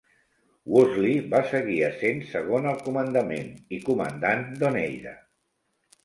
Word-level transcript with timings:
Woosley 0.75 1.17
va 1.33 1.41
seguir 1.49 1.75
essent 1.89 2.23
segon 2.31 2.65
al 2.71 2.79
comandament 2.87 3.51
i 3.77 3.79
comandant 3.91 4.41
"d'Oneida". 4.63 5.13